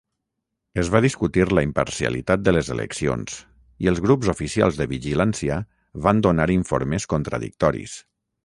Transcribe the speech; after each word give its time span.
Es 0.83 0.87
va 0.93 1.01
discutir 1.05 1.43
la 1.57 1.63
imparcialitat 1.67 2.43
de 2.47 2.53
les 2.57 2.71
eleccions, 2.75 3.37
i 3.87 3.91
els 3.93 4.03
grups 4.07 4.33
oficials 4.35 4.81
de 4.83 4.89
vigilància 4.97 5.61
van 6.07 6.27
donar 6.29 6.49
informes 6.59 7.11
contradictoris. 7.17 7.99